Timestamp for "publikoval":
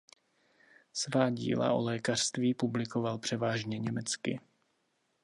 2.53-3.17